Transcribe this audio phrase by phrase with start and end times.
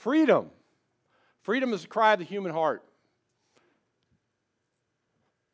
[0.00, 0.48] Freedom.
[1.42, 2.82] Freedom is the cry of the human heart.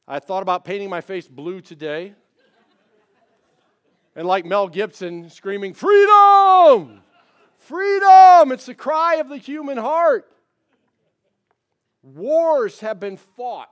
[0.06, 2.14] I thought about painting my face blue today.
[4.14, 7.02] And like Mel Gibson screaming, Freedom!
[7.58, 8.52] Freedom!
[8.52, 10.30] It's the cry of the human heart.
[12.04, 13.68] Wars have been fought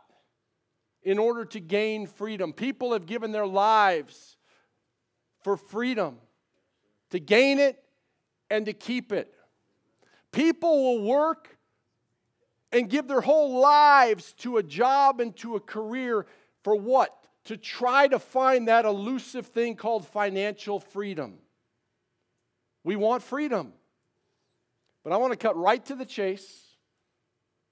[1.05, 2.53] in order to gain freedom.
[2.53, 4.37] People have given their lives
[5.45, 6.17] for freedom,
[7.11, 7.81] to gain it
[8.51, 9.34] and to keep it.
[10.35, 11.57] People will work
[12.73, 16.27] and give their whole lives to a job and to a career
[16.65, 17.17] for what?
[17.45, 21.39] To try to find that elusive thing called financial freedom.
[22.83, 23.75] We want freedom.
[25.05, 26.63] But I want to cut right to the chase.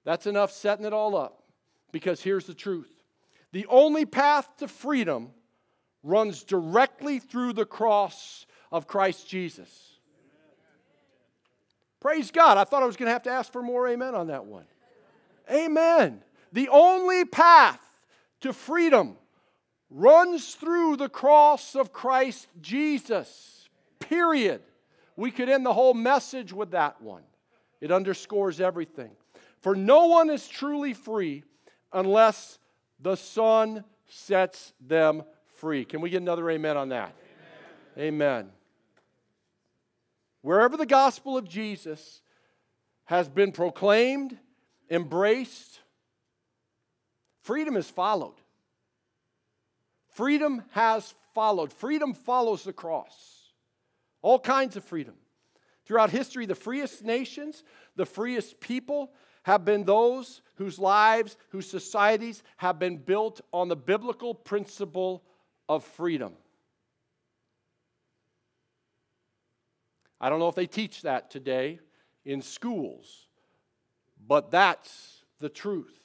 [0.05, 1.43] That's enough setting it all up.
[1.91, 2.91] Because here's the truth
[3.51, 5.31] the only path to freedom
[6.01, 9.92] runs directly through the cross of Christ Jesus.
[12.03, 12.57] Praise God.
[12.57, 14.65] I thought I was going to have to ask for more amen on that one.
[15.49, 16.21] Amen.
[16.51, 17.79] The only path
[18.41, 19.15] to freedom
[19.89, 23.69] runs through the cross of Christ Jesus.
[23.99, 24.61] Period.
[25.15, 27.23] We could end the whole message with that one.
[27.79, 29.11] It underscores everything.
[29.61, 31.45] For no one is truly free
[31.93, 32.59] unless
[32.99, 35.23] the Son sets them
[35.55, 35.85] free.
[35.85, 37.15] Can we get another amen on that?
[37.97, 38.13] Amen.
[38.13, 38.49] amen.
[40.43, 42.21] Wherever the gospel of Jesus
[43.05, 44.37] has been proclaimed,
[44.89, 45.79] embraced,
[47.41, 48.35] freedom is followed.
[50.09, 51.71] Freedom has followed.
[51.71, 53.53] Freedom follows the cross.
[54.21, 55.15] All kinds of freedom.
[55.85, 57.63] Throughout history, the freest nations,
[57.95, 59.11] the freest people
[59.43, 65.23] have been those whose lives, whose societies have been built on the biblical principle
[65.69, 66.33] of freedom.
[70.19, 71.79] I don't know if they teach that today
[72.25, 73.27] in schools,
[74.25, 76.03] but that's the truth.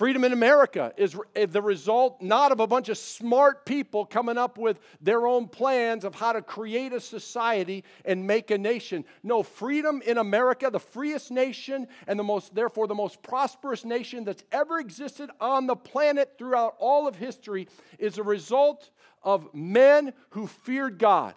[0.00, 4.38] Freedom in America is eh, the result not of a bunch of smart people coming
[4.38, 9.04] up with their own plans of how to create a society and make a nation.
[9.22, 14.24] No, freedom in America, the freest nation and the most therefore the most prosperous nation
[14.24, 18.88] that's ever existed on the planet throughout all of history is a result
[19.22, 21.34] of men who feared God.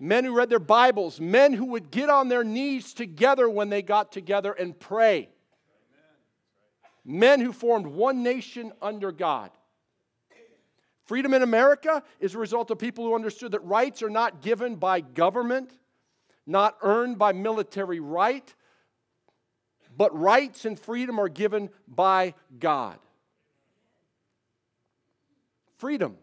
[0.00, 3.82] Men who read their Bibles, men who would get on their knees together when they
[3.82, 5.28] got together and pray
[7.04, 9.50] men who formed one nation under God.
[11.04, 14.76] Freedom in America is a result of people who understood that rights are not given
[14.76, 15.70] by government,
[16.46, 18.54] not earned by military right,
[19.94, 22.98] but rights and freedom are given by God.
[25.76, 26.16] Freedom.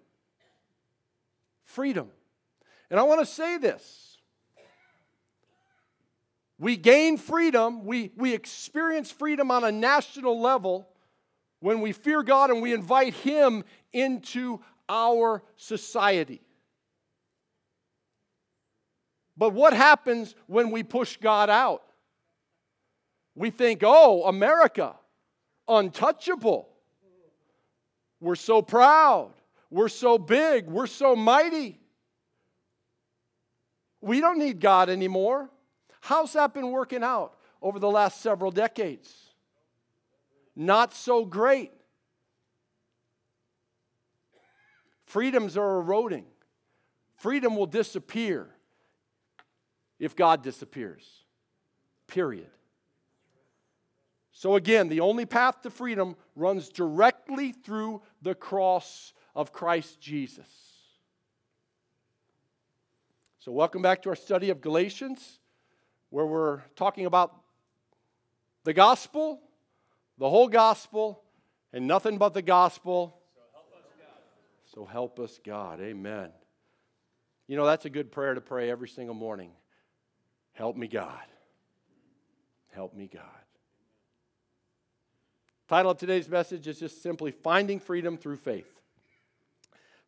[1.65, 2.09] Freedom.
[2.91, 4.17] And I want to say this
[6.59, 10.87] we gain freedom, we, we experience freedom on a national level
[11.59, 16.41] when we fear God and we invite Him into our society.
[19.35, 21.81] But what happens when we push God out?
[23.33, 24.93] We think, oh, America,
[25.67, 26.67] untouchable.
[28.19, 29.31] We're so proud.
[29.71, 30.67] We're so big.
[30.67, 31.80] We're so mighty.
[34.01, 35.49] We don't need God anymore.
[36.01, 39.13] How's that been working out over the last several decades?
[40.55, 41.71] Not so great.
[45.05, 46.25] Freedoms are eroding.
[47.17, 48.49] Freedom will disappear
[49.99, 51.05] if God disappears.
[52.07, 52.49] Period.
[54.31, 60.47] So, again, the only path to freedom runs directly through the cross of Christ Jesus.
[63.43, 65.39] So, welcome back to our study of Galatians
[66.11, 67.35] where we're talking about
[68.65, 69.41] the gospel,
[70.19, 71.23] the whole gospel,
[71.73, 73.17] and nothing but the gospel.
[73.33, 74.75] So help us, God.
[74.75, 75.81] So help us God.
[75.81, 76.29] Amen.
[77.47, 79.49] You know, that's a good prayer to pray every single morning.
[80.53, 81.25] Help me, God.
[82.73, 83.23] Help me, God.
[85.67, 88.71] Title of today's message is just simply Finding Freedom Through Faith.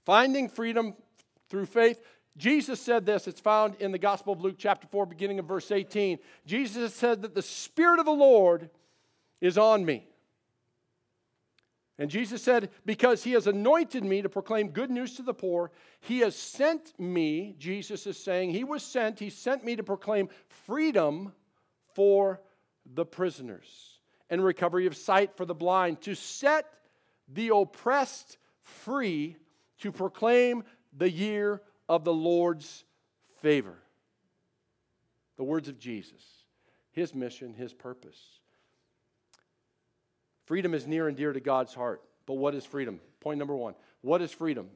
[0.05, 0.93] Finding freedom
[1.53, 2.01] through faith.
[2.35, 5.71] Jesus said this, it's found in the Gospel of Luke, chapter 4, beginning of verse
[5.71, 6.17] 18.
[6.45, 8.69] Jesus said that the Spirit of the Lord
[9.39, 10.07] is on me.
[11.99, 15.71] And Jesus said, Because he has anointed me to proclaim good news to the poor,
[15.99, 20.29] he has sent me, Jesus is saying, he was sent, he sent me to proclaim
[20.47, 21.33] freedom
[21.93, 22.41] for
[22.95, 23.99] the prisoners
[24.29, 26.65] and recovery of sight for the blind, to set
[27.31, 29.37] the oppressed free,
[29.77, 30.63] to proclaim
[30.97, 32.83] the year of the Lord's
[33.41, 33.77] favor.
[35.37, 36.21] The words of Jesus.
[36.91, 38.19] His mission, His purpose.
[40.45, 42.01] Freedom is near and dear to God's heart.
[42.25, 42.99] But what is freedom?
[43.19, 44.69] Point number one What is freedom?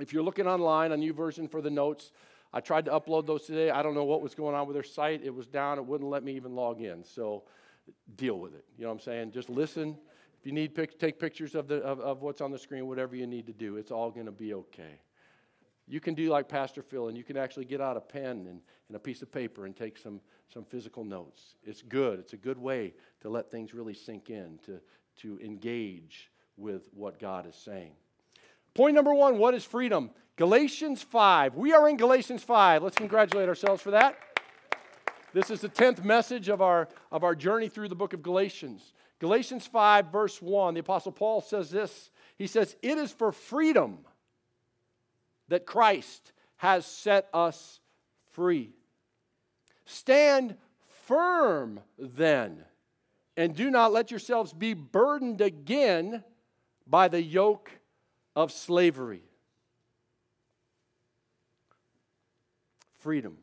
[0.00, 2.12] If you're looking online on version for the notes,
[2.52, 3.70] I tried to upload those today.
[3.70, 5.22] I don't know what was going on with their site.
[5.24, 5.78] It was down.
[5.78, 7.04] It wouldn't let me even log in.
[7.04, 7.42] So
[8.16, 8.64] deal with it.
[8.76, 9.32] You know what I'm saying?
[9.32, 9.96] Just listen.
[10.40, 13.16] If you need pic- take pictures of, the, of, of what's on the screen, whatever
[13.16, 15.00] you need to do, it's all going to be okay.
[15.88, 18.60] You can do like Pastor Phil, and you can actually get out a pen and,
[18.88, 20.20] and a piece of paper and take some,
[20.52, 21.56] some physical notes.
[21.64, 22.18] It's good.
[22.18, 22.92] It's a good way
[23.22, 24.80] to let things really sink in, to,
[25.22, 27.92] to engage with what God is saying.
[28.74, 30.10] Point number one what is freedom?
[30.36, 31.56] Galatians 5.
[31.56, 32.82] We are in Galatians 5.
[32.82, 34.16] Let's congratulate ourselves for that.
[35.32, 38.92] This is the 10th message of our, of our journey through the book of Galatians.
[39.18, 43.98] Galatians 5, verse 1, the Apostle Paul says this He says, It is for freedom
[45.48, 47.80] that Christ has set us
[48.32, 48.70] free.
[49.84, 50.56] Stand
[51.06, 52.58] firm then,
[53.36, 56.22] and do not let yourselves be burdened again
[56.86, 57.70] by the yoke
[58.36, 59.22] of slavery.
[62.98, 63.38] Freedom.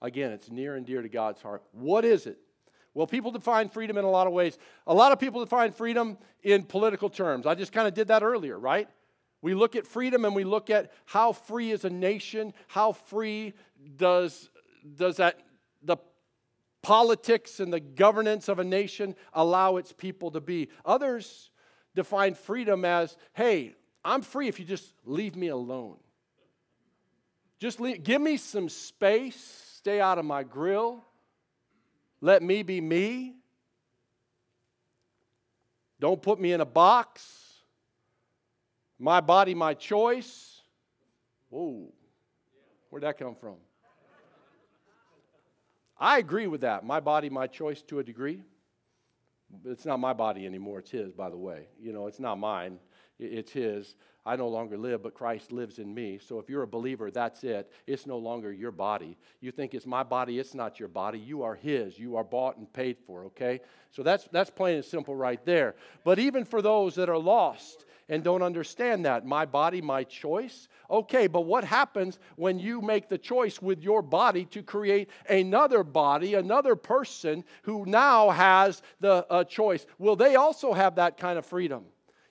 [0.00, 1.62] Again, it's near and dear to God's heart.
[1.72, 2.38] What is it?
[2.94, 4.56] Well, people define freedom in a lot of ways.
[4.86, 7.44] A lot of people define freedom in political terms.
[7.44, 8.88] I just kind of did that earlier, right?
[9.42, 13.54] We look at freedom and we look at how free is a nation, how free
[13.96, 14.48] does,
[14.96, 15.40] does that
[15.82, 15.98] the
[16.82, 20.68] politics and the governance of a nation allow its people to be.
[20.84, 21.50] Others
[21.94, 23.74] define freedom as, hey,
[24.04, 25.98] I'm free if you just leave me alone.
[27.58, 31.04] Just leave, give me some space Stay out of my grill.
[32.20, 33.36] Let me be me.
[36.00, 37.45] Don't put me in a box.
[38.98, 40.60] My body, my choice.
[41.50, 41.92] Whoa,
[42.90, 43.56] where'd that come from?
[45.98, 46.84] I agree with that.
[46.84, 48.42] My body, my choice to a degree.
[49.64, 50.80] It's not my body anymore.
[50.80, 51.68] It's his, by the way.
[51.80, 52.78] You know, it's not mine,
[53.18, 53.96] it's his.
[54.24, 56.18] I no longer live, but Christ lives in me.
[56.18, 57.70] So if you're a believer, that's it.
[57.86, 59.16] It's no longer your body.
[59.40, 61.18] You think it's my body, it's not your body.
[61.18, 61.96] You are His.
[61.96, 63.60] You are bought and paid for, okay?
[63.92, 65.76] So that's, that's plain and simple right there.
[66.02, 69.26] But even for those that are lost, and don't understand that.
[69.26, 70.68] My body, my choice.
[70.88, 75.82] Okay, but what happens when you make the choice with your body to create another
[75.82, 79.86] body, another person who now has the uh, choice?
[79.98, 81.84] Will they also have that kind of freedom?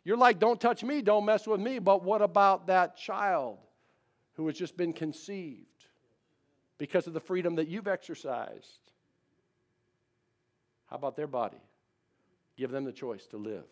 [0.05, 1.79] You're like, don't touch me, don't mess with me.
[1.79, 3.57] But what about that child
[4.35, 5.65] who has just been conceived
[6.77, 8.91] because of the freedom that you've exercised?
[10.85, 11.57] How about their body?
[12.55, 13.65] Give them the choice to live.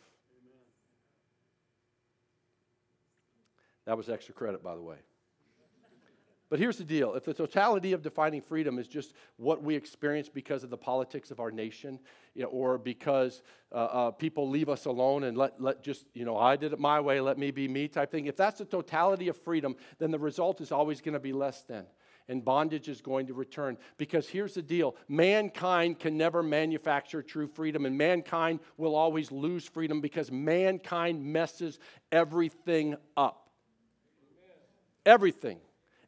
[3.85, 4.97] That was extra credit, by the way.
[6.53, 10.29] But here's the deal if the totality of defining freedom is just what we experience
[10.29, 11.97] because of the politics of our nation,
[12.35, 13.41] you know, or because
[13.71, 16.77] uh, uh, people leave us alone and let, let just, you know, I did it
[16.77, 20.11] my way, let me be me type thing, if that's the totality of freedom, then
[20.11, 21.87] the result is always going to be less than.
[22.27, 23.75] And bondage is going to return.
[23.97, 29.65] Because here's the deal mankind can never manufacture true freedom, and mankind will always lose
[29.65, 31.79] freedom because mankind messes
[32.11, 33.49] everything up.
[35.03, 35.57] Everything.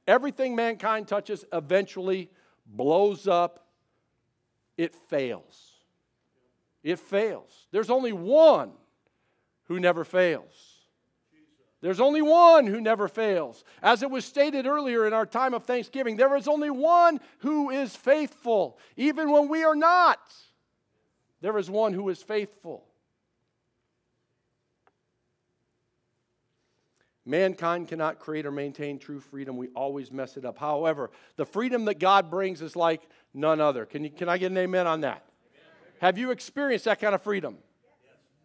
[0.07, 2.29] Everything mankind touches eventually
[2.65, 3.67] blows up,
[4.77, 5.71] it fails.
[6.83, 7.67] It fails.
[7.71, 8.71] There's only one
[9.65, 10.75] who never fails.
[11.81, 13.63] There's only one who never fails.
[13.81, 17.69] As it was stated earlier in our time of thanksgiving, there is only one who
[17.69, 20.19] is faithful, even when we are not.
[21.41, 22.85] There is one who is faithful.
[27.25, 29.57] Mankind cannot create or maintain true freedom.
[29.57, 30.59] We always mess it up.
[30.59, 33.01] However, the freedom that God brings is like
[33.33, 33.85] none other.
[33.85, 35.25] Can, you, can I get an amen on that?
[35.51, 35.93] Amen.
[36.01, 37.57] Have you experienced that kind of freedom?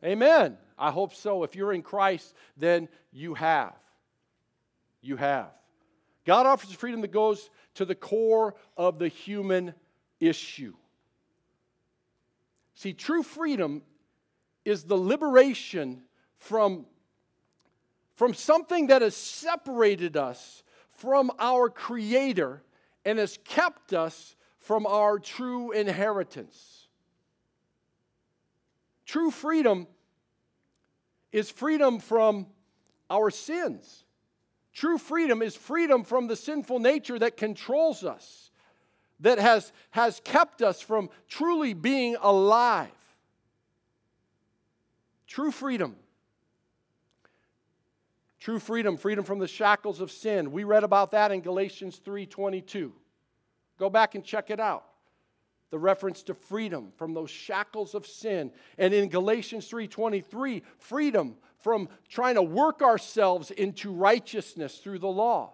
[0.02, 0.12] Yes.
[0.12, 0.56] Amen.
[0.78, 1.42] I hope so.
[1.42, 3.74] If you're in Christ, then you have.
[5.02, 5.50] You have.
[6.24, 9.74] God offers a freedom that goes to the core of the human
[10.20, 10.74] issue.
[12.74, 13.82] See, true freedom
[14.64, 16.02] is the liberation
[16.38, 16.86] from
[18.20, 22.62] from something that has separated us from our Creator
[23.02, 26.88] and has kept us from our true inheritance.
[29.06, 29.86] True freedom
[31.32, 32.46] is freedom from
[33.08, 34.04] our sins.
[34.74, 38.50] True freedom is freedom from the sinful nature that controls us,
[39.20, 42.90] that has, has kept us from truly being alive.
[45.26, 45.96] True freedom
[48.40, 50.50] True freedom, freedom from the shackles of sin.
[50.50, 52.92] We read about that in Galatians 3:22.
[53.78, 54.86] Go back and check it out.
[55.70, 58.52] the reference to freedom from those shackles of sin.
[58.76, 65.52] And in Galatians 3:23, freedom from trying to work ourselves into righteousness through the law.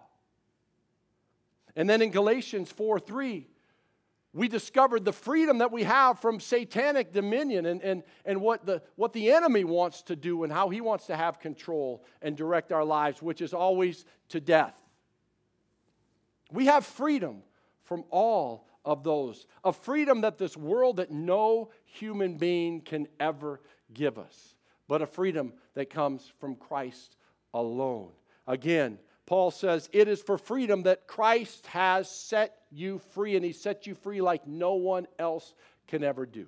[1.75, 3.47] And then in Galatians 4:3,
[4.33, 8.81] we discovered the freedom that we have from satanic dominion and, and, and what, the,
[8.95, 12.71] what the enemy wants to do and how he wants to have control and direct
[12.71, 14.75] our lives, which is always to death.
[16.51, 17.41] We have freedom
[17.83, 23.61] from all of those, a freedom that this world that no human being can ever
[23.93, 24.55] give us,
[24.87, 27.17] but a freedom that comes from Christ
[27.53, 28.11] alone.
[28.45, 33.51] Again, Paul says, It is for freedom that Christ has set you free, and he
[33.51, 35.53] set you free like no one else
[35.87, 36.47] can ever do.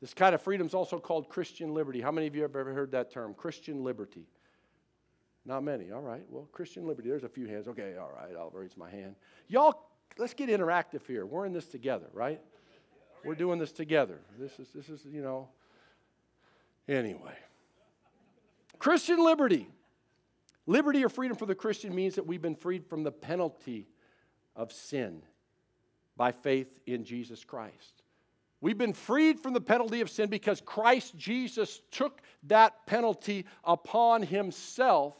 [0.00, 2.00] This kind of freedom is also called Christian liberty.
[2.00, 4.26] How many of you have ever heard that term, Christian liberty?
[5.44, 5.92] Not many.
[5.92, 6.24] All right.
[6.28, 7.08] Well, Christian liberty.
[7.08, 7.68] There's a few hands.
[7.68, 7.94] Okay.
[7.96, 8.34] All right.
[8.36, 9.14] I'll raise my hand.
[9.48, 11.24] Y'all, let's get interactive here.
[11.24, 12.40] We're in this together, right?
[13.24, 14.20] We're doing this together.
[14.38, 15.48] This is this is you know.
[16.88, 17.36] Anyway,
[18.78, 19.68] Christian liberty.
[20.66, 23.86] Liberty or freedom for the Christian means that we've been freed from the penalty
[24.56, 25.22] of sin
[26.16, 28.02] by faith in Jesus Christ.
[28.60, 34.22] We've been freed from the penalty of sin because Christ Jesus took that penalty upon
[34.22, 35.14] himself,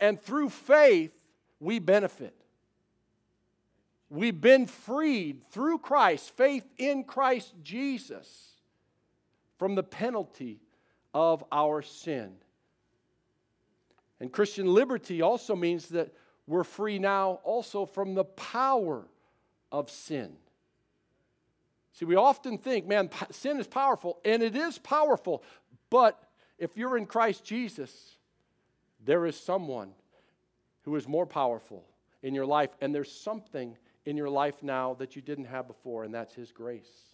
[0.00, 1.14] and through faith,
[1.60, 2.34] we benefit.
[4.10, 8.50] We've been freed through Christ, faith in Christ Jesus,
[9.58, 10.60] from the penalty
[11.14, 12.34] of our sin.
[14.22, 16.14] And Christian liberty also means that
[16.46, 19.04] we're free now also from the power
[19.72, 20.34] of sin.
[21.94, 25.42] See, we often think, man, sin is powerful, and it is powerful.
[25.90, 26.22] But
[26.56, 28.16] if you're in Christ Jesus,
[29.04, 29.90] there is someone
[30.82, 31.84] who is more powerful
[32.22, 33.76] in your life, and there's something
[34.06, 37.10] in your life now that you didn't have before, and that's His grace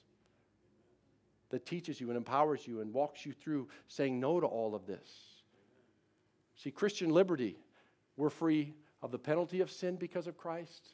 [1.48, 4.84] that teaches you and empowers you and walks you through saying no to all of
[4.86, 5.27] this.
[6.58, 7.56] See, Christian liberty,
[8.16, 10.88] we're free of the penalty of sin because of Christ,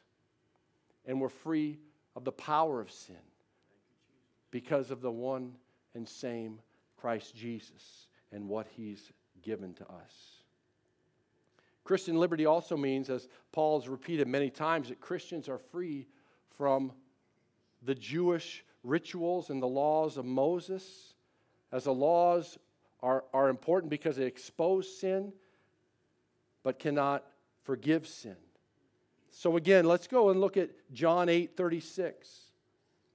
[1.06, 1.78] and we're free
[2.14, 3.16] of the power of sin
[4.50, 5.56] because of the one
[5.94, 6.60] and same
[6.98, 9.10] Christ Jesus and what he's
[9.42, 10.42] given to us.
[11.82, 16.06] Christian liberty also means, as Paul has repeated many times, that Christians are free
[16.58, 16.92] from
[17.82, 21.14] the Jewish rituals and the laws of Moses,
[21.72, 22.58] as the laws
[23.00, 25.32] are, are important because they expose sin
[26.64, 27.24] but cannot
[27.62, 28.36] forgive sin.
[29.30, 32.40] So again, let's go and look at John 8 36.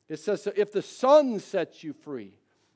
[0.08, 2.34] It says, so If the Son sets you free,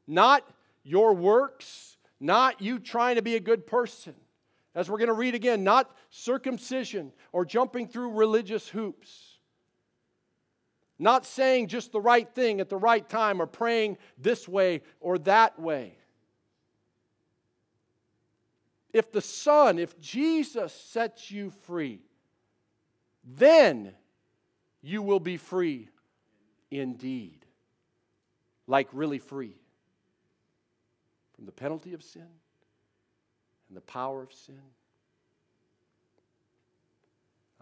[0.08, 0.48] not
[0.84, 4.16] your works, not you trying to be a good person,
[4.76, 9.38] as we're going to read again, not circumcision or jumping through religious hoops,
[11.00, 15.18] not saying just the right thing at the right time or praying this way or
[15.20, 15.98] that way.
[18.94, 22.00] If the Son, if Jesus sets you free,
[23.24, 23.92] then
[24.84, 25.90] you will be free
[26.70, 27.40] indeed.
[28.68, 29.56] Like really free
[31.36, 32.28] from the penalty of sin
[33.68, 34.62] and the power of sin.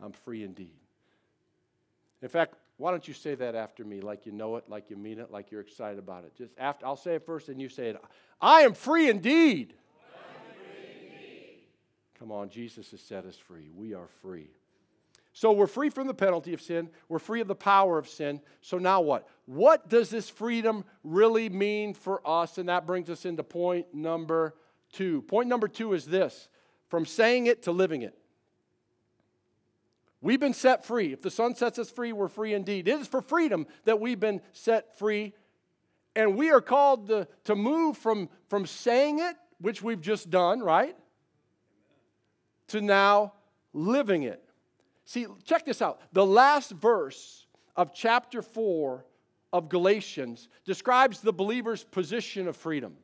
[0.03, 0.75] I'm free indeed.
[2.21, 4.97] In fact, why don't you say that after me like you know it, like you
[4.97, 6.35] mean it, like you're excited about it?
[6.35, 8.01] Just after I'll say it first and you say it.
[8.41, 9.75] I am free indeed.
[12.21, 13.71] Come on, Jesus has set us free.
[13.75, 14.51] We are free.
[15.33, 16.89] So we're free from the penalty of sin.
[17.09, 18.41] We're free of the power of sin.
[18.61, 19.27] So now what?
[19.47, 22.59] What does this freedom really mean for us?
[22.59, 24.53] And that brings us into point number
[24.93, 25.23] two.
[25.23, 26.47] Point number two is this
[26.89, 28.15] from saying it to living it.
[30.21, 31.13] We've been set free.
[31.13, 32.87] If the Son sets us free, we're free indeed.
[32.87, 35.33] It is for freedom that we've been set free.
[36.15, 40.59] And we are called to, to move from, from saying it, which we've just done,
[40.59, 40.95] right?
[42.71, 43.33] To now
[43.73, 44.43] living it.
[45.05, 46.01] See, check this out.
[46.13, 49.05] The last verse of chapter 4
[49.53, 52.95] of Galatians describes the believer's position of freedom.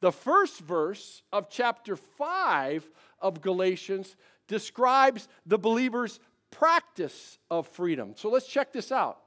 [0.00, 4.16] The first verse of chapter 5 of Galatians
[4.48, 6.20] describes the believer's
[6.50, 8.12] practice of freedom.
[8.16, 9.20] So let's check this out.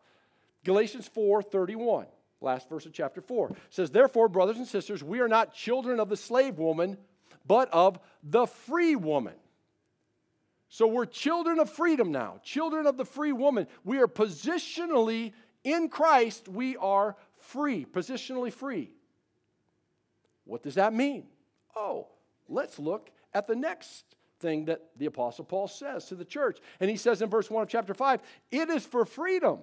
[0.63, 2.07] Galatians 4:31,
[2.41, 6.09] last verse of chapter 4 says, "Therefore, brothers and sisters, we are not children of
[6.09, 6.97] the slave woman,
[7.48, 9.36] but of the free woman.
[10.70, 13.68] So we're children of freedom now, children of the free woman.
[13.84, 18.92] We are positionally in Christ, we are free, positionally free.
[20.44, 21.25] What does that mean?
[21.75, 22.08] Oh,
[22.48, 24.04] let's look at the next
[24.39, 26.60] thing that the Apostle Paul says to the church.
[26.80, 29.60] And he says in verse 1 of chapter 5, it is for freedom.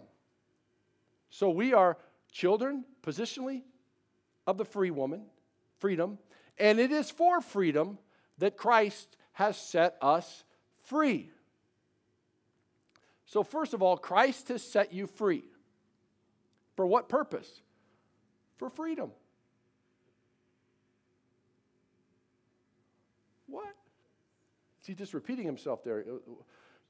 [1.31, 1.97] So we are
[2.31, 3.62] children, positionally,
[4.47, 5.23] of the free woman,
[5.79, 6.19] freedom.
[6.58, 7.99] And it is for freedom
[8.38, 10.44] that Christ has set us
[10.84, 11.30] free.
[13.26, 15.44] So, first of all, Christ has set you free.
[16.76, 17.49] For what purpose?
[18.56, 19.11] For freedom.
[23.46, 23.75] What?
[24.80, 26.04] Is he just repeating himself there?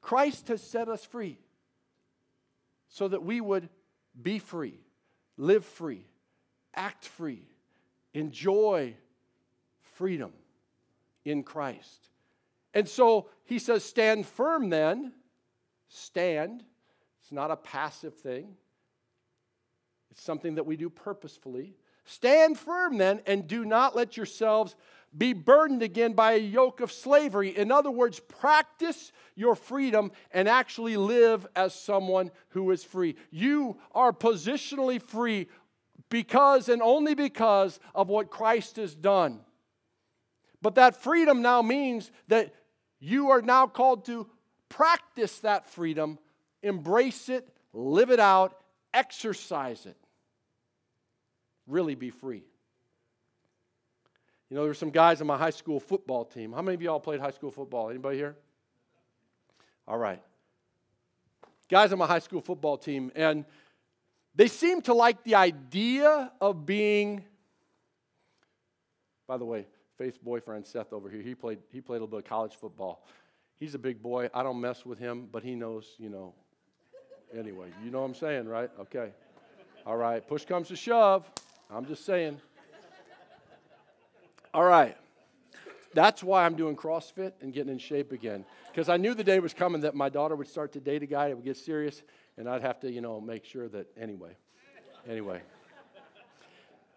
[0.01, 1.39] Christ has set us free
[2.89, 3.69] so that we would
[4.21, 4.79] be free,
[5.37, 6.07] live free,
[6.75, 7.49] act free,
[8.13, 8.95] enjoy
[9.95, 10.33] freedom
[11.25, 12.09] in Christ.
[12.73, 15.13] And so he says, Stand firm then.
[15.89, 16.65] Stand.
[17.23, 18.55] It's not a passive thing,
[20.11, 21.75] it's something that we do purposefully.
[22.07, 24.77] Stand firm then, and do not let yourselves
[25.17, 27.57] be burdened again by a yoke of slavery.
[27.57, 33.17] In other words, practice your freedom and actually live as someone who is free.
[33.31, 35.49] You are positionally free
[36.11, 39.41] because and only because of what Christ has done.
[40.65, 42.55] But that freedom now means that
[42.99, 44.27] you are now called to
[44.71, 46.19] practice that freedom,
[46.63, 48.57] embrace it, live it out,
[48.95, 49.99] exercise it.
[51.67, 52.45] Really be free.
[54.49, 56.51] You know, there's some guys on my high school football team.
[56.55, 57.91] How many of y'all played high school football?
[57.91, 58.35] Anybody here?
[59.87, 60.23] All right.
[61.69, 63.45] Guys on my high school football team, and
[64.35, 67.23] they seem to like the idea of being,
[69.27, 69.67] by the way,
[69.97, 73.07] Faith's boyfriend Seth over here, he played, he played a little bit of college football.
[73.59, 74.29] He's a big boy.
[74.35, 76.35] I don't mess with him, but he knows, you know.
[77.37, 78.71] Anyway, you know what I'm saying, right?
[78.81, 79.11] Okay.
[79.87, 80.27] All right.
[80.27, 81.31] Push comes to shove.
[81.71, 82.41] I'm just saying.
[84.53, 84.97] All right.
[85.95, 88.45] That's why I'm doing CrossFit and getting in shape again.
[88.71, 91.07] Because I knew the day was coming that my daughter would start to date a
[91.07, 92.03] guy, it would get serious,
[92.37, 94.37] and I'd have to, you know, make sure that, anyway.
[95.09, 95.41] Anyway.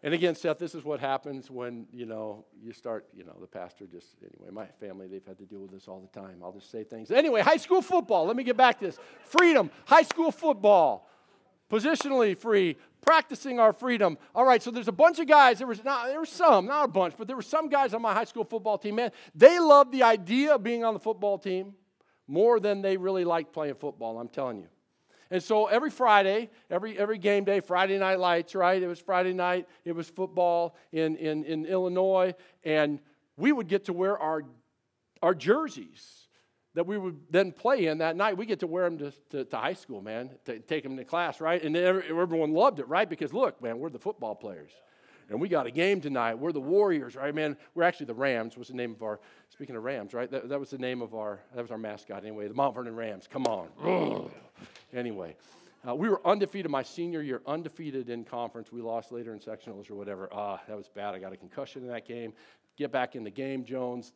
[0.03, 3.47] And again, Seth, this is what happens when, you know, you start, you know, the
[3.47, 6.41] pastor just, anyway, my family, they've had to deal with this all the time.
[6.43, 7.09] I'll just say things.
[7.09, 8.25] Anyway, high school football.
[8.25, 8.99] Let me get back to this.
[9.23, 11.09] Freedom, high school football.
[11.69, 14.17] Positionally free, practicing our freedom.
[14.33, 15.57] All right, so there's a bunch of guys.
[15.57, 18.01] There was not, there were some, not a bunch, but there were some guys on
[18.01, 18.95] my high school football team.
[18.95, 21.73] Man, they loved the idea of being on the football team
[22.27, 24.19] more than they really liked playing football.
[24.19, 24.67] I'm telling you.
[25.29, 28.81] And so every Friday, every, every game day, Friday night lights, right?
[28.81, 32.99] It was Friday night, it was football in, in, in Illinois, and
[33.35, 34.43] we would get to wear our,
[35.21, 36.27] our jerseys
[36.73, 38.37] that we would then play in that night.
[38.37, 41.03] We get to wear them to, to, to high school, man, to take them to
[41.03, 41.61] class, right?
[41.61, 43.09] And everyone loved it, right?
[43.09, 44.71] Because look, man, we're the football players
[45.29, 46.35] and we got a game tonight.
[46.35, 47.57] We're the Warriors, right, man?
[47.75, 48.57] We're actually the Rams.
[48.57, 49.19] Was the name of our?
[49.49, 50.29] Speaking of Rams, right?
[50.31, 51.39] That, that was the name of our.
[51.55, 52.47] That was our mascot anyway.
[52.47, 53.27] The Mount Vernon Rams.
[53.27, 54.31] Come on.
[54.93, 55.35] Anyway,
[55.87, 58.71] uh, we were undefeated my senior year, undefeated in conference.
[58.71, 60.29] We lost later in sectionals or whatever.
[60.31, 61.15] Ah, that was bad.
[61.15, 62.33] I got a concussion in that game.
[62.77, 64.13] Get back in the game, Jones.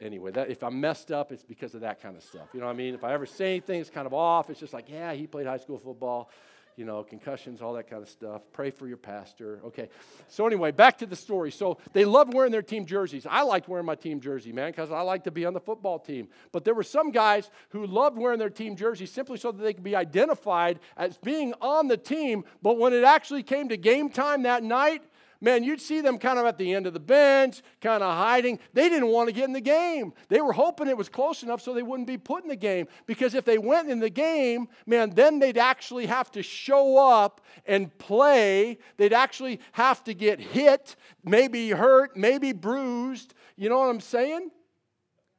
[0.00, 2.48] Anyway, that, if I'm messed up, it's because of that kind of stuff.
[2.52, 2.94] You know what I mean?
[2.94, 4.50] If I ever say anything, it's kind of off.
[4.50, 6.30] It's just like, yeah, he played high school football
[6.76, 8.42] you know, concussions, all that kind of stuff.
[8.52, 9.60] Pray for your pastor.
[9.64, 9.88] Okay.
[10.28, 11.50] So, anyway, back to the story.
[11.50, 13.26] So, they loved wearing their team jerseys.
[13.28, 15.98] I liked wearing my team jersey, man, because I like to be on the football
[15.98, 16.28] team.
[16.50, 19.72] But there were some guys who loved wearing their team jersey simply so that they
[19.72, 22.44] could be identified as being on the team.
[22.62, 25.02] But when it actually came to game time that night,
[25.42, 28.58] man, you'd see them kind of at the end of the bench, kind of hiding.
[28.72, 30.14] They didn't want to get in the game.
[30.28, 32.86] They were hoping it was close enough so they wouldn't be put in the game.
[33.06, 37.40] Because if they went in the game, man, then they'd actually have to show up
[37.66, 38.78] and play.
[38.96, 43.34] They'd actually have to get hit, maybe hurt, maybe bruised.
[43.56, 44.50] You know what I'm saying?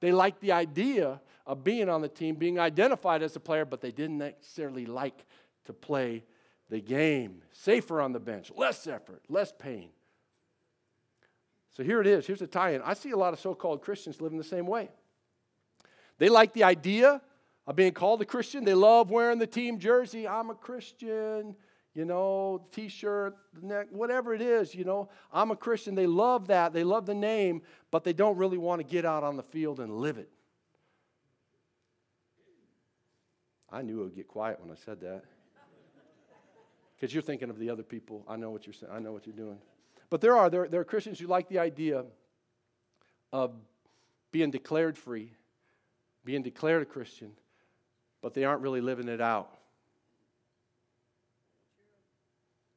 [0.02, 3.80] They liked the idea of being on the team, being identified as a player, but
[3.80, 5.26] they didn't necessarily like
[5.66, 6.24] to play
[6.70, 7.43] the game.
[7.54, 9.90] Safer on the bench, less effort, less pain.
[11.72, 12.26] So here it is.
[12.28, 12.82] Here's a tie in.
[12.82, 14.90] I see a lot of so called Christians living the same way.
[16.18, 17.22] They like the idea
[17.66, 18.66] of being called a Christian.
[18.66, 20.28] They love wearing the team jersey.
[20.28, 21.56] I'm a Christian,
[21.94, 25.10] you know, t shirt, neck, whatever it is, you know.
[25.32, 25.96] I'm a Christian.
[25.96, 26.74] They love that.
[26.74, 27.62] They love the name,
[27.92, 30.30] but they don't really want to get out on the field and live it.
[33.72, 35.24] I knew it would get quiet when I said that
[37.04, 38.24] because you're thinking of the other people.
[38.30, 38.90] I know what you're saying.
[38.90, 39.58] I know what you're doing.
[40.10, 42.06] But there are there, there are Christians who like the idea
[43.34, 43.52] of
[44.32, 45.34] being declared free,
[46.24, 47.34] being declared a Christian,
[48.22, 49.50] but they aren't really living it out.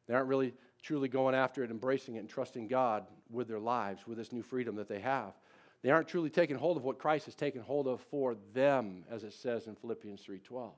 [0.09, 4.09] They aren't really truly going after it, embracing it, and trusting God with their lives,
[4.09, 5.35] with this new freedom that they have.
[5.83, 9.23] They aren't truly taking hold of what Christ has taken hold of for them, as
[9.23, 10.73] it says in Philippians 3:12.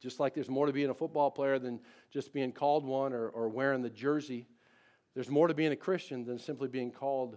[0.00, 3.28] Just like there's more to being a football player than just being called one or,
[3.28, 4.46] or wearing the jersey,
[5.14, 7.36] there's more to being a Christian than simply being called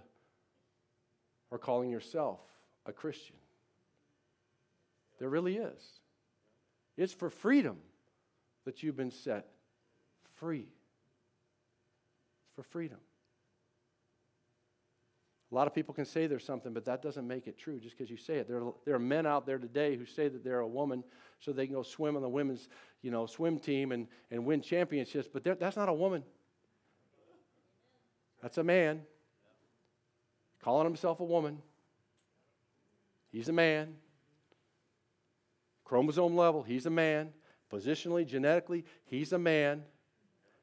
[1.51, 2.39] or calling yourself
[2.85, 3.35] a Christian.
[5.19, 5.99] There really is.
[6.97, 7.77] It's for freedom
[8.65, 9.47] that you've been set
[10.35, 10.67] free.
[12.45, 12.99] It's for freedom.
[15.53, 17.95] A lot of people can say there's something, but that doesn't make it true just
[17.95, 18.47] because you say it.
[18.47, 21.03] There are, there are men out there today who say that they're a woman
[21.39, 22.69] so they can go swim on the women's
[23.03, 26.23] you know, swim team and, and win championships, but that's not a woman.
[28.41, 29.03] That's a man
[30.63, 31.61] calling himself a woman.
[33.31, 33.93] He's a man.
[35.83, 37.29] Chromosome level, he's a man.
[37.71, 39.83] Positionally, genetically, he's a man.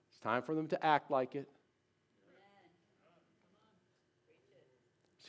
[0.09, 1.48] It's time for them to act like it.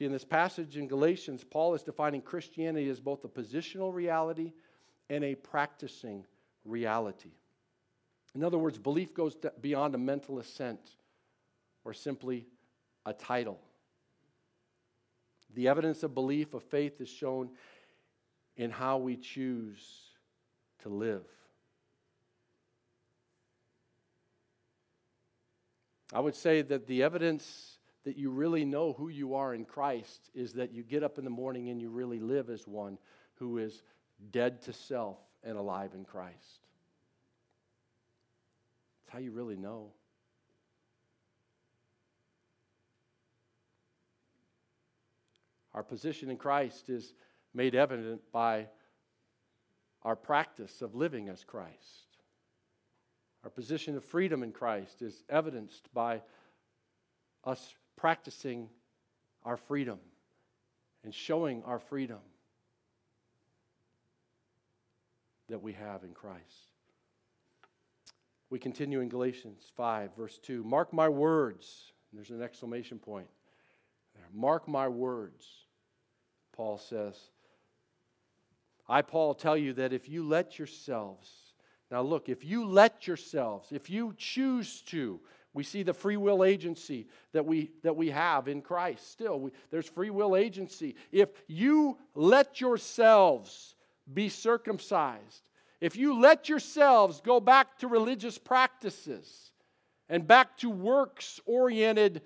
[0.02, 4.52] See, in this passage in Galatians, Paul is defining Christianity as both a positional reality
[5.12, 6.26] and a practicing
[6.66, 7.30] reality.
[8.34, 10.80] In other words, belief goes beyond a mental assent
[11.86, 12.48] or simply
[13.06, 13.60] a title.
[15.54, 17.52] The evidence of belief, of faith, is shown
[18.58, 19.86] in how we choose
[20.80, 21.28] to live.
[26.12, 30.30] I would say that the evidence that you really know who you are in Christ
[30.34, 32.98] is that you get up in the morning and you really live as one
[33.36, 33.84] who is
[34.32, 36.66] dead to self and alive in Christ.
[39.04, 39.92] It's how you really know.
[45.74, 47.14] Our position in Christ is
[47.54, 48.68] made evident by
[50.04, 52.18] our practice of living as Christ.
[53.44, 56.22] Our position of freedom in Christ is evidenced by
[57.44, 58.68] us practicing
[59.46, 60.00] our freedom
[61.04, 62.18] and showing our freedom
[65.50, 66.42] that we have in Christ.
[68.50, 70.64] We continue in Galatians 5, verse 2.
[70.64, 71.94] Mark my words.
[72.12, 73.28] There's an exclamation point
[74.16, 74.26] there.
[74.34, 75.46] Mark my words,
[76.54, 77.16] Paul says.
[78.90, 81.30] I, Paul, tell you that if you let yourselves,
[81.92, 85.20] now look, if you let yourselves, if you choose to,
[85.54, 89.40] we see the free will agency that we, that we have in Christ still.
[89.40, 90.96] We, there's free will agency.
[91.12, 93.76] If you let yourselves
[94.12, 95.42] be circumcised,
[95.82, 99.52] if you let yourselves go back to religious practices
[100.08, 102.22] and back to works oriented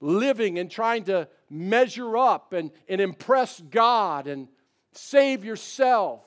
[0.00, 4.48] living and trying to measure up and, and impress God and
[4.92, 6.24] save yourself,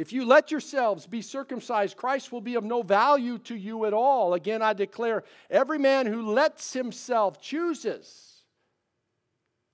[0.00, 3.92] If you let yourselves be circumcised, Christ will be of no value to you at
[3.92, 4.32] all.
[4.32, 8.42] Again, I declare every man who lets himself chooses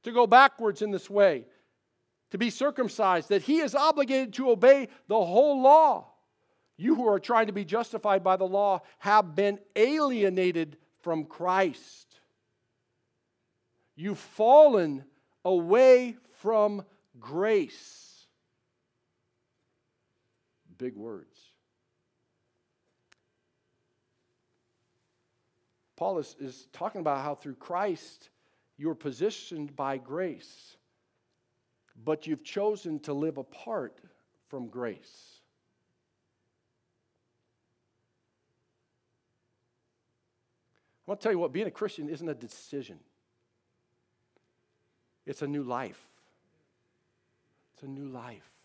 [0.02, 1.44] to go backwards in this way,
[2.32, 6.08] to be circumcised, that he is obligated to obey the whole law.
[6.76, 12.18] You who are trying to be justified by the law have been alienated from Christ.
[13.94, 15.04] You've fallen
[15.44, 16.82] away from
[17.20, 18.05] grace
[20.78, 21.38] big words.
[25.96, 28.28] Paul is, is talking about how through Christ
[28.76, 30.76] you're positioned by grace,
[32.04, 33.98] but you've chosen to live apart
[34.48, 35.40] from grace.
[41.06, 42.98] I want to tell you what, being a Christian isn't a decision,
[45.24, 46.00] it's a new life.
[47.74, 48.55] It's a new life.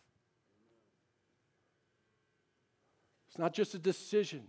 [3.31, 4.43] It's not just a decision,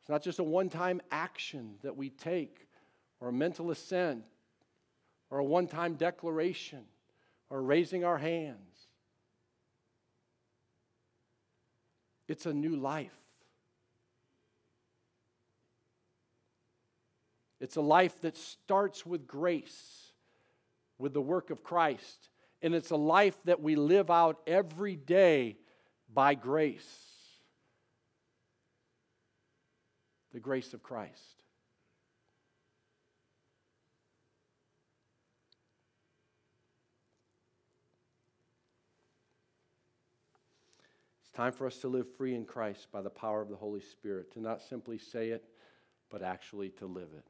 [0.00, 2.68] it's not just a one time action that we take
[3.18, 4.22] or a mental assent
[5.28, 6.84] or a one time declaration
[7.50, 8.86] or raising our hands.
[12.28, 13.10] It's a new life.
[17.60, 20.12] It's a life that starts with grace,
[20.96, 22.28] with the work of Christ.
[22.62, 25.56] And it's a life that we live out every day
[26.12, 26.88] by grace.
[30.32, 31.42] The grace of Christ.
[41.22, 43.80] It's time for us to live free in Christ by the power of the Holy
[43.80, 45.44] Spirit, to not simply say it,
[46.10, 47.24] but actually to live it.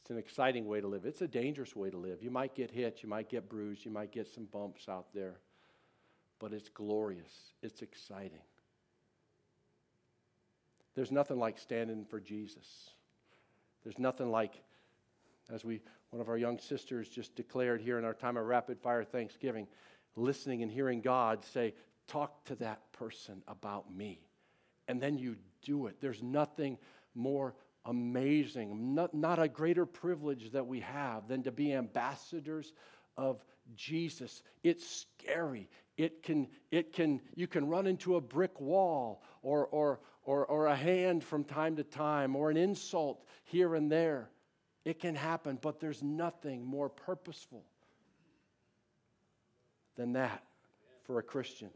[0.00, 1.04] It's an exciting way to live.
[1.04, 2.22] It's a dangerous way to live.
[2.22, 5.40] You might get hit, you might get bruised, you might get some bumps out there
[6.38, 8.42] but it's glorious, it's exciting.
[10.94, 12.90] There's nothing like standing for Jesus.
[13.84, 14.54] There's nothing like,
[15.52, 18.80] as we one of our young sisters just declared here in our time of rapid
[18.80, 19.66] fire Thanksgiving,
[20.14, 21.74] listening and hearing God say,
[22.08, 24.20] Talk to that person about me.
[24.86, 25.96] And then you do it.
[26.00, 26.78] There's nothing
[27.16, 32.72] more amazing, not, not a greater privilege that we have than to be ambassadors
[33.16, 33.44] of
[33.74, 34.42] Jesus.
[34.62, 35.68] It's scary.
[35.96, 40.66] It can, it can, you can run into a brick wall or, or, or, or
[40.66, 44.28] a hand from time to time or an insult here and there.
[44.84, 47.64] It can happen, but there's nothing more purposeful
[49.96, 50.44] than that
[51.04, 51.70] for a Christian.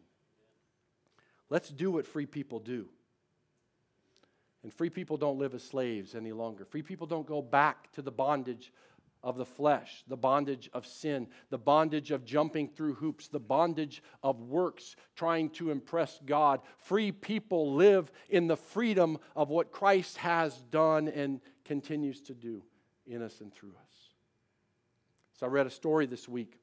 [1.49, 2.89] Let's do what free people do.
[4.63, 6.67] And free people don't live as slaves any longer.
[6.67, 8.73] Free people don't go back to the bondage
[9.23, 14.03] of the flesh, the bondage of sin, the bondage of jumping through hoops, the bondage
[14.23, 16.61] of works, trying to impress God.
[16.79, 22.63] Free people live in the freedom of what Christ has done and continues to do
[23.07, 23.95] in us and through us.
[25.39, 26.59] So I read a story this week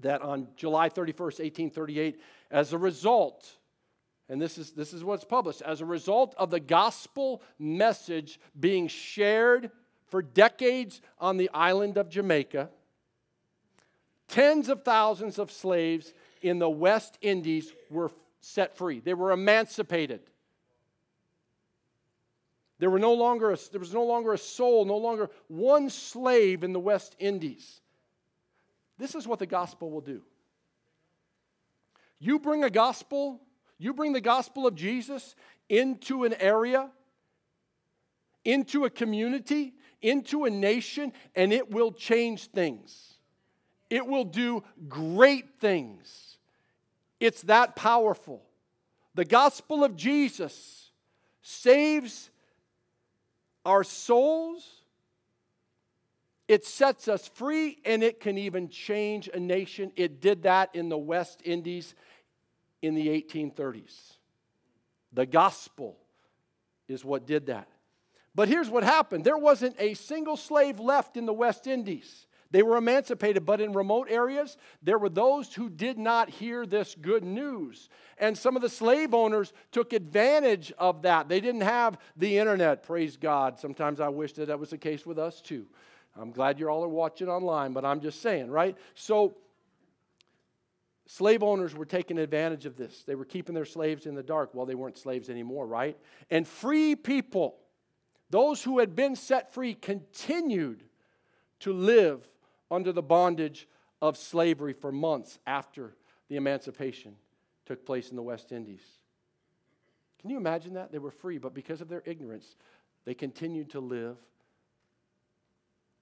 [0.00, 3.50] that on July 31st, 1838, as a result,
[4.28, 8.88] and this is, this is what's published, as a result of the gospel message being
[8.88, 9.70] shared
[10.06, 12.70] for decades on the island of Jamaica,
[14.28, 19.00] tens of thousands of slaves in the West Indies were set free.
[19.00, 20.20] They were emancipated.
[22.78, 26.62] There, were no longer a, there was no longer a soul, no longer one slave
[26.62, 27.80] in the West Indies.
[28.98, 30.22] This is what the gospel will do.
[32.18, 33.40] You bring a gospel,
[33.78, 35.34] you bring the gospel of Jesus
[35.68, 36.90] into an area,
[38.44, 43.14] into a community, into a nation, and it will change things.
[43.90, 46.38] It will do great things.
[47.20, 48.42] It's that powerful.
[49.14, 50.90] The gospel of Jesus
[51.40, 52.30] saves
[53.64, 54.64] our souls,
[56.48, 59.90] it sets us free, and it can even change a nation.
[59.96, 61.94] It did that in the West Indies
[62.82, 64.12] in the 1830s.
[65.12, 65.96] The gospel
[66.86, 67.68] is what did that.
[68.36, 72.26] But here's what happened there wasn't a single slave left in the West Indies.
[72.52, 76.94] They were emancipated, but in remote areas, there were those who did not hear this
[76.94, 77.88] good news.
[78.18, 81.28] And some of the slave owners took advantage of that.
[81.28, 83.58] They didn't have the internet, praise God.
[83.58, 85.66] Sometimes I wish that that was the case with us too.
[86.14, 88.76] I'm glad you all are watching online, but I'm just saying, right?
[88.94, 89.36] So,
[91.06, 93.02] slave owners were taking advantage of this.
[93.02, 94.54] They were keeping their slaves in the dark.
[94.54, 95.96] Well, they weren't slaves anymore, right?
[96.30, 97.56] And free people
[98.30, 100.82] those who had been set free continued
[101.60, 102.28] to live
[102.70, 103.68] under the bondage
[104.02, 105.94] of slavery for months after
[106.28, 107.16] the emancipation
[107.64, 108.82] took place in the West Indies.
[110.20, 110.92] Can you imagine that?
[110.92, 112.56] They were free, but because of their ignorance,
[113.04, 114.16] they continued to live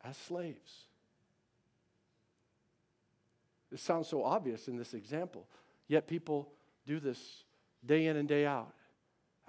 [0.03, 0.87] as slaves.
[3.71, 5.47] This sounds so obvious in this example,
[5.89, 6.53] yet people
[6.87, 7.45] do this
[7.85, 8.75] day in and day out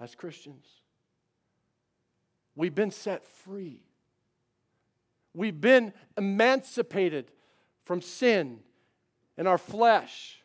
[0.00, 0.66] as Christians.
[2.56, 3.82] We've been set free.
[5.34, 7.30] We've been emancipated
[7.84, 8.60] from sin
[9.36, 10.42] and our flesh.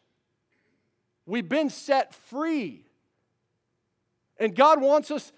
[1.25, 2.85] We've been set free.
[4.37, 5.31] And God wants us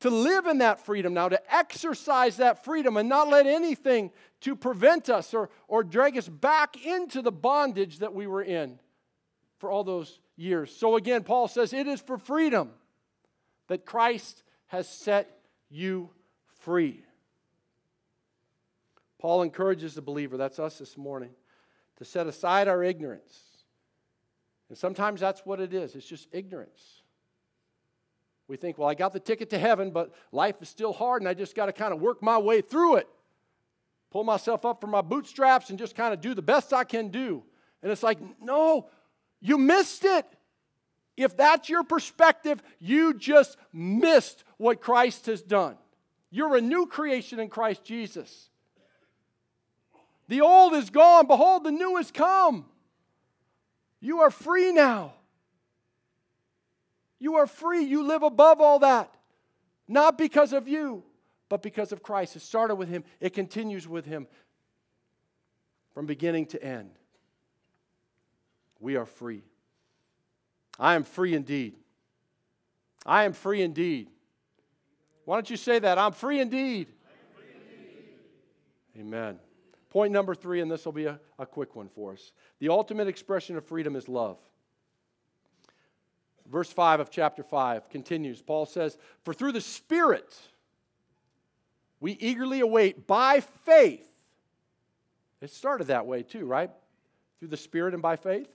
[0.00, 4.56] to live in that freedom now, to exercise that freedom and not let anything to
[4.56, 8.78] prevent us or, or drag us back into the bondage that we were in
[9.58, 10.74] for all those years.
[10.74, 12.70] So again, Paul says it is for freedom
[13.68, 15.39] that Christ has set
[15.70, 16.10] you
[16.60, 17.04] free.
[19.18, 21.30] Paul encourages the believer, that's us this morning,
[21.96, 23.38] to set aside our ignorance.
[24.68, 27.02] And sometimes that's what it is it's just ignorance.
[28.48, 31.28] We think, well, I got the ticket to heaven, but life is still hard and
[31.28, 33.08] I just got to kind of work my way through it.
[34.10, 37.08] Pull myself up from my bootstraps and just kind of do the best I can
[37.08, 37.44] do.
[37.80, 38.88] And it's like, no,
[39.40, 40.26] you missed it.
[41.20, 45.76] If that's your perspective, you just missed what Christ has done.
[46.30, 48.48] You're a new creation in Christ Jesus.
[50.28, 51.26] The old is gone.
[51.26, 52.64] Behold, the new has come.
[54.00, 55.12] You are free now.
[57.18, 57.82] You are free.
[57.82, 59.12] You live above all that.
[59.86, 61.02] Not because of you,
[61.50, 62.34] but because of Christ.
[62.34, 64.26] It started with Him, it continues with Him
[65.92, 66.92] from beginning to end.
[68.78, 69.42] We are free.
[70.80, 71.74] I am free indeed.
[73.04, 74.08] I am free indeed.
[75.26, 75.98] Why don't you say that?
[75.98, 76.88] I'm free indeed.
[77.36, 77.44] Free
[78.96, 79.06] indeed.
[79.06, 79.38] Amen.
[79.90, 82.32] Point number three, and this will be a, a quick one for us.
[82.60, 84.38] The ultimate expression of freedom is love.
[86.50, 88.40] Verse 5 of chapter 5 continues.
[88.40, 90.34] Paul says, For through the Spirit
[92.00, 94.06] we eagerly await by faith.
[95.42, 96.70] It started that way too, right?
[97.38, 98.48] Through the Spirit and by faith.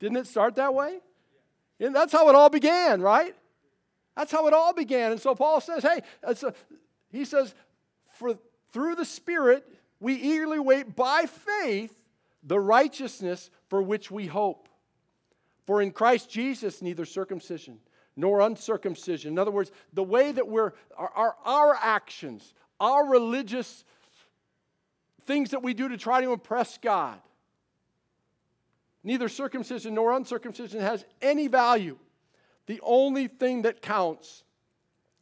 [0.00, 1.00] Didn't it start that way?
[1.80, 3.34] And that's how it all began, right?
[4.16, 5.12] That's how it all began.
[5.12, 6.36] And so Paul says, hey, a,
[7.10, 7.54] he says,
[8.18, 8.38] for
[8.72, 9.66] through the Spirit
[9.98, 11.94] we eagerly wait by faith
[12.42, 14.68] the righteousness for which we hope.
[15.66, 17.78] For in Christ Jesus, neither circumcision
[18.16, 19.32] nor uncircumcision.
[19.32, 23.84] In other words, the way that we're, our, our, our actions, our religious
[25.24, 27.18] things that we do to try to impress God,
[29.02, 31.96] neither circumcision nor uncircumcision has any value.
[32.66, 34.44] The only thing that counts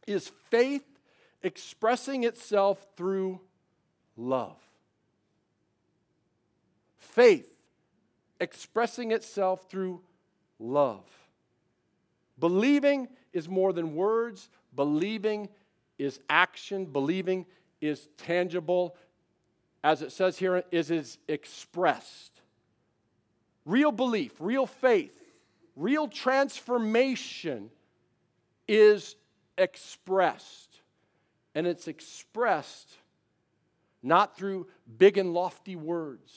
[0.05, 0.85] is faith
[1.41, 3.39] expressing itself through
[4.17, 4.57] love.
[6.97, 7.51] Faith
[8.39, 10.01] expressing itself through
[10.59, 11.05] love.
[12.39, 15.49] Believing is more than words, believing
[15.97, 17.45] is action, believing
[17.81, 18.95] is tangible.
[19.83, 22.38] As it says here, is, is expressed.
[23.69, 25.15] Real belief, real faith,
[25.75, 27.69] real transformation
[28.67, 29.15] is
[29.59, 30.81] expressed.
[31.53, 32.89] And it's expressed
[34.01, 34.65] not through
[34.97, 36.33] big and lofty words,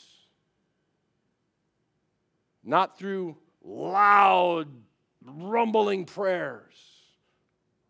[2.63, 4.69] not through loud,
[5.25, 6.75] rumbling prayers,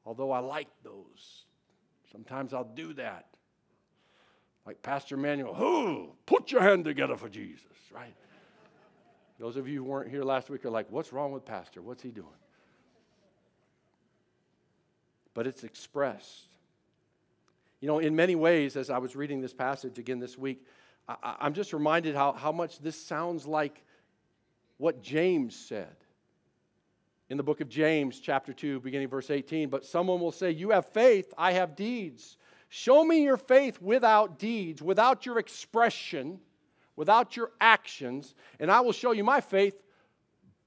[0.07, 1.47] although I like those.
[2.13, 3.27] Sometimes I'll do that.
[4.65, 8.15] Like Pastor Manuel, who put your hand together for Jesus, right?
[9.43, 11.83] Those of you who weren't here last week are like, what's wrong with Pastor?
[11.83, 12.29] What's he doing?
[15.35, 16.47] But it's expressed.
[17.81, 20.65] You know, in many ways, as I was reading this passage again this week,
[21.09, 23.83] I, am just reminded how, how much this sounds like
[24.77, 25.97] what James said
[27.29, 29.69] in the book of James, chapter 2, beginning verse 18.
[29.71, 32.37] But someone will say, You have faith, I have deeds.
[32.69, 36.39] Show me your faith without deeds, without your expression,
[36.97, 39.75] without your actions, and I will show you my faith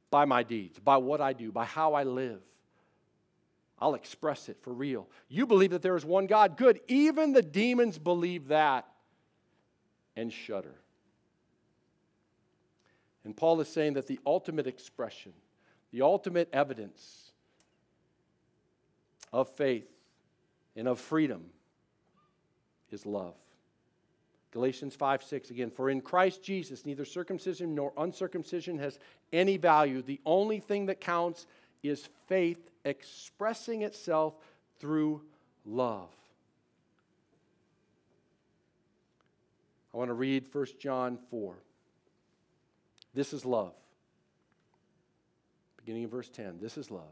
[0.10, 2.42] by my deeds, by what I do, by how I live.
[3.80, 5.08] I'll express it for real.
[5.28, 6.58] You believe that there is one God.
[6.58, 6.80] Good.
[6.88, 8.88] Even the demons believe that
[10.16, 10.76] and shudder.
[13.26, 15.34] And Paul is saying that the ultimate expression,
[15.92, 17.32] the ultimate evidence
[19.34, 19.90] of faith
[20.76, 21.44] and of freedom
[22.92, 23.36] is love.
[24.56, 29.00] Galatians 5 6 again, for in Christ Jesus, neither circumcision nor uncircumcision has
[29.34, 30.02] any value.
[30.02, 31.46] The only thing that counts
[31.84, 34.34] is faith expressing itself
[34.80, 35.22] through
[35.66, 36.08] love.
[39.94, 41.56] I want to read 1 John 4.
[43.14, 43.74] This is love.
[45.76, 46.60] Beginning of verse 10.
[46.62, 47.12] This is love.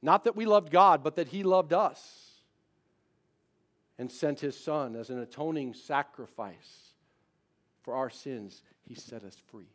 [0.00, 2.33] Not that we loved God, but that He loved us
[3.98, 6.92] and sent His Son as an atoning sacrifice
[7.82, 8.62] for our sins.
[8.82, 9.68] He set us free.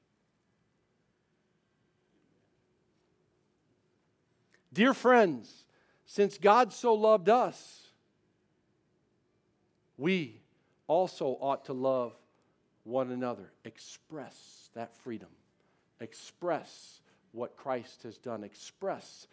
[4.72, 5.66] Dear friends,
[6.06, 7.88] since God so loved us,
[9.98, 10.42] we
[10.88, 12.14] also ought to love
[12.84, 13.52] one another.
[13.66, 15.30] Express that freedom.
[16.00, 17.02] Express
[17.32, 18.44] what Christ has done.
[18.44, 19.28] Express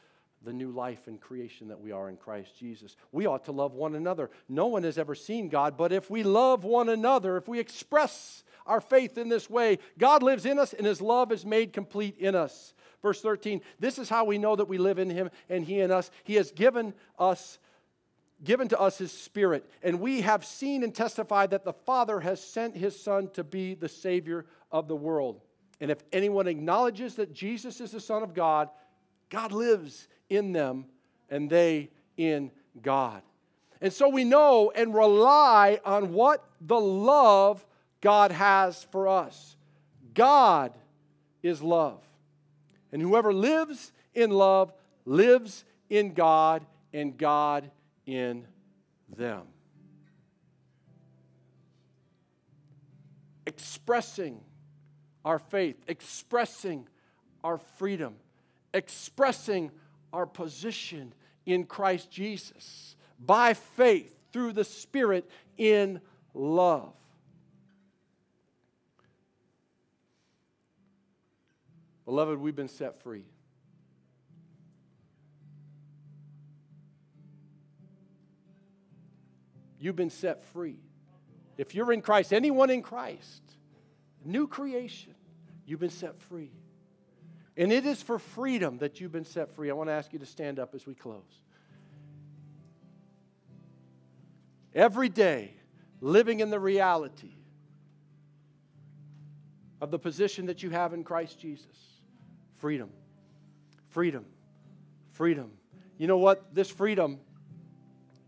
[0.46, 2.96] the new life and creation that we are in Christ Jesus.
[3.10, 4.30] We ought to love one another.
[4.48, 8.44] No one has ever seen God, but if we love one another, if we express
[8.64, 12.16] our faith in this way, God lives in us and his love is made complete
[12.18, 12.74] in us.
[13.02, 15.90] Verse 13, this is how we know that we live in him and he in
[15.90, 16.10] us.
[16.24, 17.58] He has given us
[18.44, 22.38] given to us his spirit and we have seen and testified that the father has
[22.38, 25.40] sent his son to be the savior of the world
[25.80, 28.68] and if anyone acknowledges that jesus is the son of god
[29.30, 30.86] god lives in them
[31.30, 32.50] and they in
[32.82, 33.22] god.
[33.80, 37.64] And so we know and rely on what the love
[38.00, 39.56] god has for us.
[40.14, 40.72] God
[41.42, 42.02] is love.
[42.92, 44.72] And whoever lives in love
[45.04, 47.70] lives in God and God
[48.06, 48.46] in
[49.16, 49.42] them.
[53.46, 54.40] Expressing
[55.24, 56.88] our faith, expressing
[57.44, 58.14] our freedom,
[58.76, 59.70] expressing
[60.12, 61.14] our position
[61.46, 66.00] in Christ Jesus by faith through the Spirit in
[66.34, 66.92] love.
[72.04, 73.24] Beloved, we've been set free.
[79.80, 80.78] You've been set free.
[81.58, 83.42] If you're in Christ, anyone in Christ,
[84.24, 85.14] new creation,
[85.64, 86.50] you've been set free.
[87.56, 89.70] And it is for freedom that you've been set free.
[89.70, 91.40] I want to ask you to stand up as we close.
[94.74, 95.54] Every day,
[96.02, 97.32] living in the reality
[99.80, 101.76] of the position that you have in Christ Jesus.
[102.58, 102.90] Freedom,
[103.88, 104.26] freedom,
[105.12, 105.50] freedom.
[105.96, 106.54] You know what?
[106.54, 107.20] This freedom,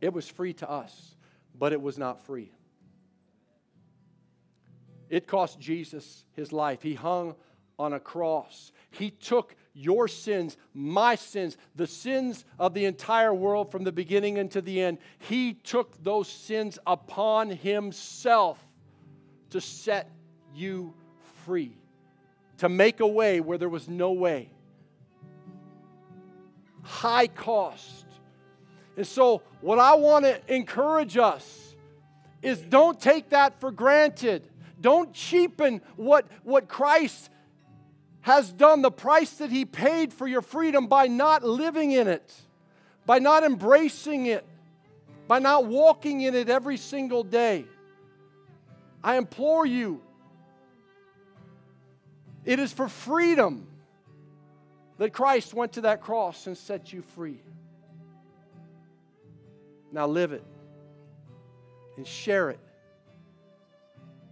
[0.01, 1.17] it was free to us,
[1.59, 2.51] but it was not free.
[5.11, 6.83] It cost Jesus his life.
[6.83, 7.35] He hung
[7.79, 8.73] on a cross.
[8.91, 14.39] He took your sins, my sins, the sins of the entire world from the beginning
[14.39, 14.99] and to the end.
[15.19, 18.59] He took those sins upon himself
[19.51, 20.11] to set
[20.55, 20.93] you
[21.45, 21.77] free,
[22.59, 24.51] to make a way where there was no way.
[26.83, 28.07] High cost.
[28.97, 31.77] And so, what I want to encourage us
[32.43, 34.43] is don't take that for granted.
[34.81, 37.31] Don't cheapen what, what Christ
[38.29, 42.35] has done, the price that He paid for your freedom by not living in it,
[43.07, 44.45] by not embracing it,
[45.27, 47.65] by not walking in it every single day.
[49.03, 50.03] I implore you,
[52.45, 53.67] it is for freedom
[54.99, 57.41] that Christ went to that cross and set you free.
[59.91, 60.45] Now live it
[61.97, 62.61] and share it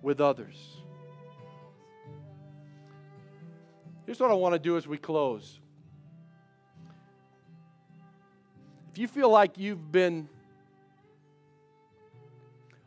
[0.02, 0.56] with others.
[4.06, 5.58] Here's what I want to do as we close.
[8.92, 10.28] If you feel like you've been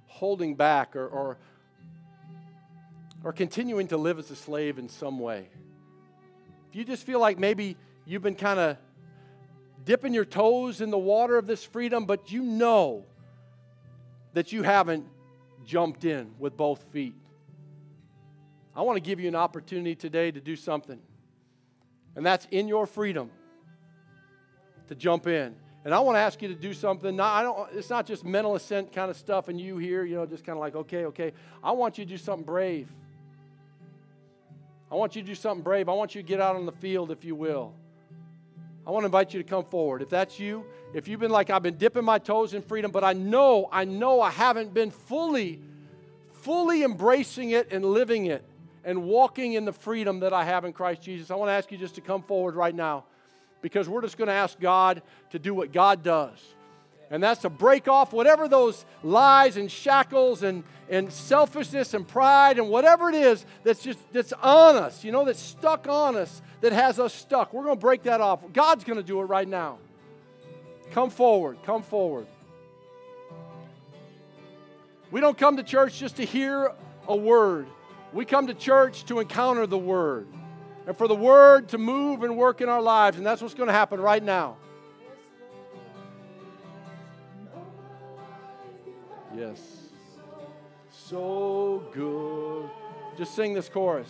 [0.07, 1.37] holding back or, or,
[3.23, 5.49] or continuing to live as a slave in some way,
[6.69, 8.77] if you just feel like maybe you've been kind of
[9.83, 13.03] dipping your toes in the water of this freedom, but you know
[14.33, 15.05] that you haven't
[15.65, 17.15] jumped in with both feet.
[18.79, 20.99] I want to give you an opportunity today to do something.
[22.15, 23.29] And that's in your freedom
[24.87, 25.53] to jump in.
[25.83, 27.13] And I want to ask you to do something.
[27.13, 30.15] Not, I don't, it's not just mental assent kind of stuff and you here, you
[30.15, 31.33] know, just kind of like, okay, okay.
[31.61, 32.87] I want you to do something brave.
[34.89, 35.89] I want you to do something brave.
[35.89, 37.73] I want you to get out on the field, if you will.
[38.87, 40.01] I want to invite you to come forward.
[40.01, 40.63] If that's you,
[40.93, 43.83] if you've been like, I've been dipping my toes in freedom, but I know, I
[43.83, 45.59] know I haven't been fully,
[46.31, 48.45] fully embracing it and living it
[48.83, 51.71] and walking in the freedom that I have in Christ Jesus, I want to ask
[51.71, 53.05] you just to come forward right now
[53.61, 55.01] because we're just going to ask God
[55.31, 56.39] to do what God does.
[57.11, 62.59] And that's to break off whatever those lies and shackles and, and selfishness and pride
[62.59, 66.41] and whatever it is that's just that's on us, you know, that's stuck on us,
[66.61, 67.51] that has us stuck.
[67.51, 68.41] We're going to break that off.
[68.53, 69.79] God's going to do it right now.
[70.91, 72.27] Come forward, come forward.
[75.11, 76.71] We don't come to church just to hear
[77.07, 77.67] a word.
[78.11, 80.27] We come to church to encounter the Word
[80.87, 83.17] and for the Word to move and work in our lives.
[83.17, 84.57] And that's what's going to happen right now.
[89.35, 89.59] Yes.
[90.89, 92.69] So good.
[93.17, 94.09] Just sing this chorus.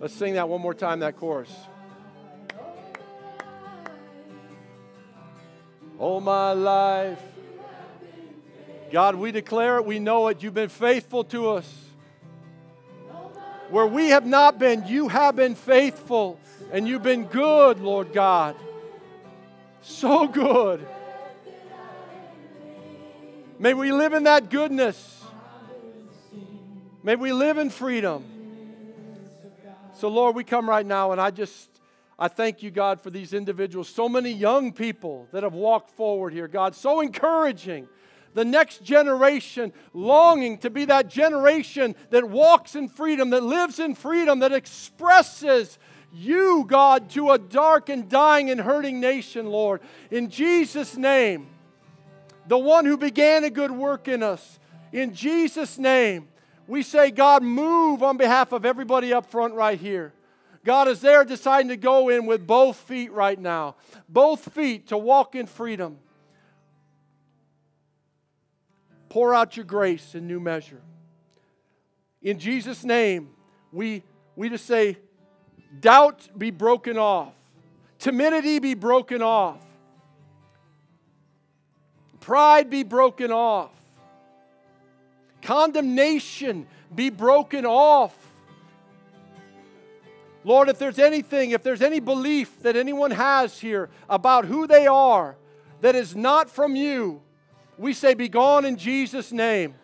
[0.00, 1.50] Let's sing that one more time, that chorus.
[5.98, 7.20] All my life.
[8.90, 10.42] God, we declare it, we know it.
[10.42, 11.74] You've been faithful to us.
[13.70, 16.40] Where we have not been, you have been faithful
[16.72, 18.56] and you've been good, Lord God.
[19.82, 20.86] So good.
[23.58, 25.22] May we live in that goodness.
[27.02, 28.24] May we live in freedom.
[29.94, 31.68] So, Lord, we come right now and I just
[32.18, 33.88] I thank you, God, for these individuals.
[33.88, 36.74] So many young people that have walked forward here, God.
[36.74, 37.88] So encouraging.
[38.34, 43.94] The next generation longing to be that generation that walks in freedom, that lives in
[43.94, 45.78] freedom, that expresses
[46.12, 49.80] you, God, to a dark and dying and hurting nation, Lord.
[50.10, 51.48] In Jesus' name,
[52.46, 54.58] the one who began a good work in us,
[54.92, 56.28] in Jesus' name,
[56.66, 60.12] we say, God, move on behalf of everybody up front right here.
[60.68, 64.98] God is there deciding to go in with both feet right now, both feet to
[64.98, 65.96] walk in freedom.
[69.08, 70.82] Pour out your grace in new measure.
[72.20, 73.30] In Jesus' name,
[73.72, 74.02] we,
[74.36, 74.98] we just say,
[75.80, 77.32] doubt be broken off,
[77.98, 79.64] timidity be broken off,
[82.20, 83.70] pride be broken off,
[85.40, 88.27] condemnation be broken off.
[90.48, 94.86] Lord, if there's anything, if there's any belief that anyone has here about who they
[94.86, 95.36] are
[95.82, 97.20] that is not from you,
[97.76, 99.74] We say, Be gone in Jesus' name.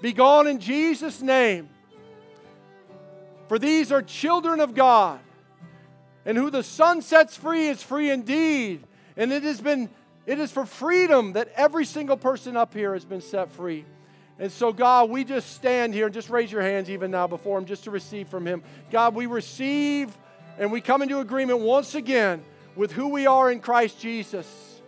[0.00, 1.68] Be gone in Jesus' name.
[3.48, 5.18] For these are children of God,
[6.24, 8.84] and who the Son sets free is free indeed.
[9.16, 9.90] And it has been
[10.24, 13.84] it is for freedom that every single person up here has been set free.
[14.38, 17.58] And so, God, we just stand here and just raise your hands even now before
[17.58, 18.62] Him just to receive from Him.
[18.90, 20.16] God, we receive
[20.58, 22.42] and we come into agreement once again
[22.76, 24.80] with who we are in Christ Jesus.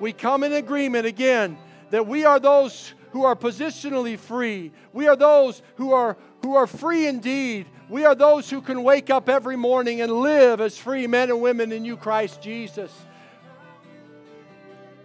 [0.00, 1.58] We come in agreement again
[1.90, 4.72] that we are those who are positionally free.
[4.92, 7.66] We are those who are, who are free indeed.
[7.88, 11.42] We are those who can wake up every morning and live as free men and
[11.42, 12.90] women in you, Christ Jesus.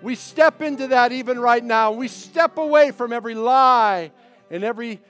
[0.01, 1.91] We step into that even right now.
[1.91, 4.11] We step away from every lie
[4.51, 5.01] and every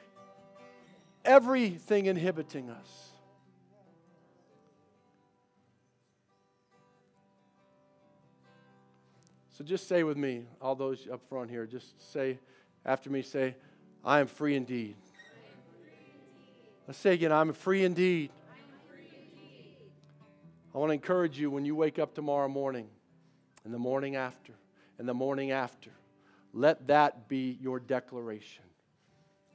[1.25, 3.09] everything inhibiting us.
[9.57, 12.37] So just say with me, all those up front here, just say
[12.85, 13.55] after me, say,
[14.05, 14.95] I am free indeed.
[16.87, 18.29] Let's say again, I'm free indeed.
[20.73, 22.87] I want to encourage you when you wake up tomorrow morning,
[23.65, 24.53] and the morning after,
[24.97, 25.91] and the morning after,
[26.53, 28.63] let that be your declaration.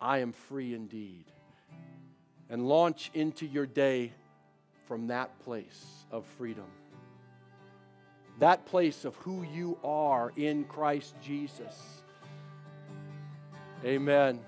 [0.00, 1.24] I am free indeed.
[2.50, 4.12] And launch into your day
[4.86, 6.66] from that place of freedom
[8.38, 12.02] that place of who you are in Christ Jesus.
[13.84, 14.40] Amen.